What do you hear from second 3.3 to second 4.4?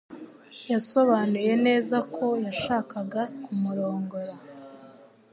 kumurongora.